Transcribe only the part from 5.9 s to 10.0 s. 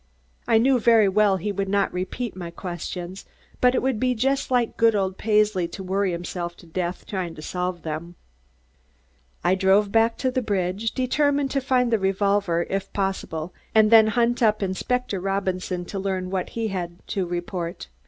himself to death trying to solve them. I drove